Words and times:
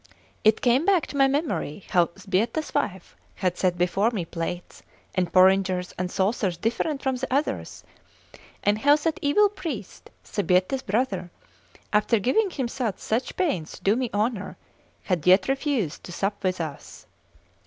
It 0.43 0.61
came 0.61 0.83
back 0.83 1.05
to 1.05 1.15
my 1.15 1.27
memory 1.27 1.83
how 1.91 2.07
Sbietta's 2.15 2.73
wife 2.73 3.15
had 3.35 3.55
set 3.55 3.77
before 3.77 4.09
me 4.09 4.25
plates, 4.25 4.81
and 5.13 5.31
porringers, 5.31 5.93
and 5.95 6.09
saucers 6.09 6.57
different 6.57 7.03
from 7.03 7.17
the 7.17 7.31
others, 7.31 7.83
and 8.63 8.79
how 8.79 8.95
that 8.95 9.19
evil 9.21 9.47
priest, 9.47 10.09
Sbietta's 10.23 10.81
brother, 10.81 11.29
after 11.93 12.17
giving 12.17 12.49
himself 12.49 12.97
such 12.99 13.35
pains 13.35 13.73
to 13.73 13.83
do 13.83 13.95
me 13.95 14.09
honour, 14.11 14.57
had 15.03 15.27
yet 15.27 15.47
refused 15.47 16.03
to 16.05 16.11
sup 16.11 16.43
with 16.43 16.59
us. 16.59 17.05